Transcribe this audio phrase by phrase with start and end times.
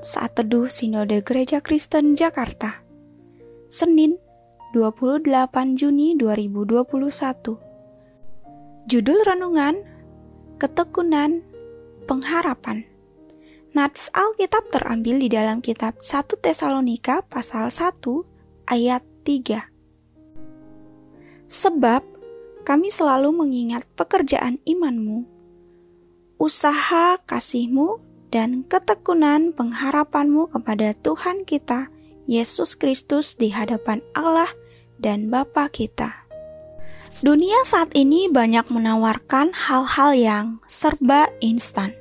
[0.00, 2.80] Saat teduh Sinode Gereja Kristen Jakarta.
[3.68, 4.16] Senin,
[4.72, 5.28] 28
[5.76, 7.60] Juni 2021.
[8.88, 9.76] Judul renungan:
[10.56, 11.44] Ketekunan
[12.08, 12.88] Pengharapan.
[13.76, 18.00] Nats Alkitab terambil di dalam kitab 1 Tesalonika pasal 1
[18.72, 19.68] ayat 3.
[21.44, 22.00] Sebab
[22.64, 25.28] kami selalu mengingat pekerjaan imanmu,
[26.40, 31.90] usaha kasihmu dan ketekunan pengharapanmu kepada Tuhan kita,
[32.30, 34.48] Yesus Kristus di hadapan Allah
[35.02, 36.26] dan Bapa kita.
[37.20, 41.92] Dunia saat ini banyak menawarkan hal-hal yang serba instan,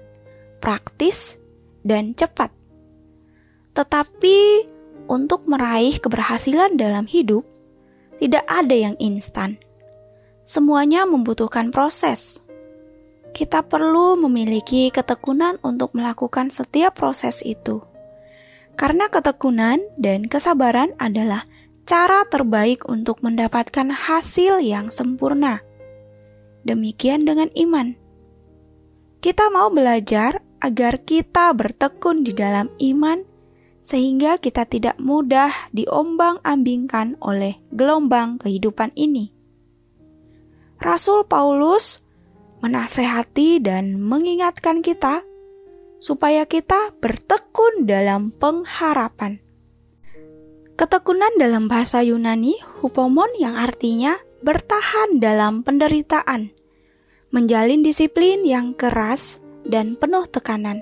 [0.61, 1.41] praktis,
[1.81, 2.53] dan cepat.
[3.73, 4.69] Tetapi
[5.09, 7.43] untuk meraih keberhasilan dalam hidup,
[8.21, 9.57] tidak ada yang instan.
[10.45, 12.45] Semuanya membutuhkan proses
[13.39, 17.79] kita perlu memiliki ketekunan untuk melakukan setiap proses itu.
[18.75, 21.47] Karena ketekunan dan kesabaran adalah
[21.87, 25.63] cara terbaik untuk mendapatkan hasil yang sempurna.
[26.67, 27.95] Demikian dengan iman.
[29.23, 33.23] Kita mau belajar agar kita bertekun di dalam iman
[33.79, 39.31] sehingga kita tidak mudah diombang-ambingkan oleh gelombang kehidupan ini.
[40.79, 41.98] Rasul Paulus
[42.59, 45.23] menasehati dan mengingatkan kita
[45.99, 49.43] supaya kita bertekun dalam pengharapan.
[50.79, 56.55] Ketekunan dalam bahasa Yunani hupomon yang artinya bertahan dalam penderitaan,
[57.35, 60.79] menjalin disiplin yang keras dan penuh tekanan,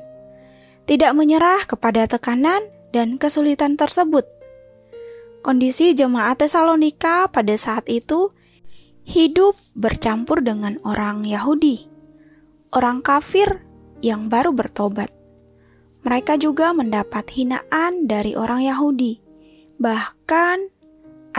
[0.85, 2.61] tidak menyerah kepada tekanan
[2.93, 4.29] dan kesulitan tersebut.
[5.41, 8.29] Kondisi jemaat Tesalonika pada saat itu
[9.07, 11.87] hidup bercampur dengan orang Yahudi,
[12.75, 13.63] orang kafir
[14.03, 15.07] yang baru bertobat.
[16.03, 19.23] Mereka juga mendapat hinaan dari orang Yahudi.
[19.79, 20.57] Bahkan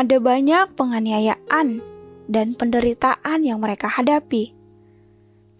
[0.01, 1.85] ada banyak penganiayaan
[2.25, 4.57] dan penderitaan yang mereka hadapi.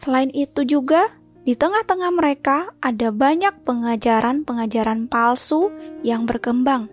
[0.01, 1.13] Selain itu juga,
[1.45, 5.69] di tengah-tengah mereka ada banyak pengajaran-pengajaran palsu
[6.01, 6.89] yang berkembang.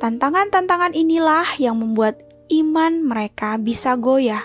[0.00, 4.44] Tantangan-tantangan inilah yang membuat iman mereka bisa goyah.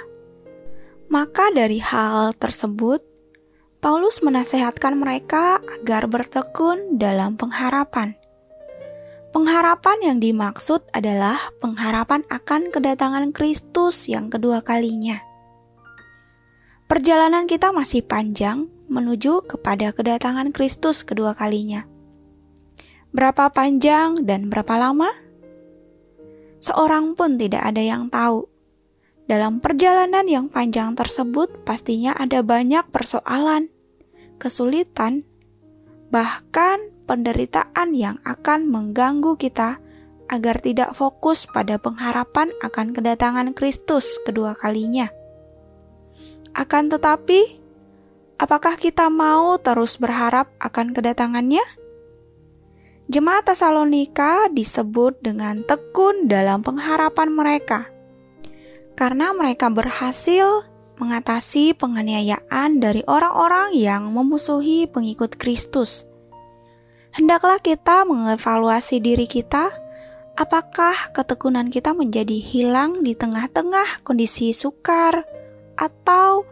[1.10, 3.02] Maka dari hal tersebut,
[3.80, 8.20] Paulus menasehatkan mereka agar bertekun dalam pengharapan.
[9.30, 15.22] Pengharapan yang dimaksud adalah pengharapan akan kedatangan Kristus yang kedua kalinya.
[16.90, 21.86] Perjalanan kita masih panjang menuju kepada kedatangan Kristus kedua kalinya.
[23.14, 25.29] Berapa panjang dan berapa lama?
[26.60, 28.48] Seorang pun tidak ada yang tahu.
[29.30, 33.70] Dalam perjalanan yang panjang tersebut, pastinya ada banyak persoalan,
[34.42, 35.22] kesulitan,
[36.10, 39.78] bahkan penderitaan yang akan mengganggu kita
[40.30, 45.10] agar tidak fokus pada pengharapan akan kedatangan Kristus kedua kalinya.
[46.54, 47.62] Akan tetapi,
[48.38, 51.62] apakah kita mau terus berharap akan kedatangannya?
[53.10, 57.90] Jemaat Tesalonika disebut dengan tekun dalam pengharapan mereka,
[58.94, 60.62] karena mereka berhasil
[61.02, 66.06] mengatasi penganiayaan dari orang-orang yang memusuhi pengikut Kristus.
[67.10, 69.74] Hendaklah kita mengevaluasi diri kita,
[70.38, 75.26] apakah ketekunan kita menjadi hilang di tengah-tengah kondisi sukar,
[75.82, 76.46] atau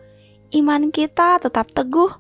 [0.58, 2.18] iman kita tetap teguh,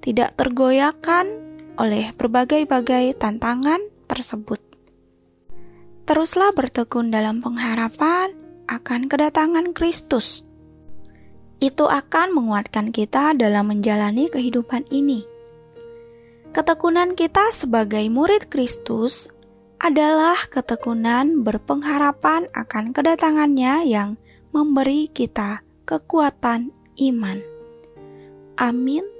[0.00, 1.49] tidak tergoyahkan
[1.80, 4.60] oleh berbagai-bagai tantangan tersebut.
[6.04, 8.36] Teruslah bertekun dalam pengharapan
[8.68, 10.44] akan kedatangan Kristus.
[11.56, 15.24] Itu akan menguatkan kita dalam menjalani kehidupan ini.
[16.52, 19.32] Ketekunan kita sebagai murid Kristus
[19.80, 24.20] adalah ketekunan berpengharapan akan kedatangannya yang
[24.52, 27.38] memberi kita kekuatan iman.
[28.60, 29.19] Amin.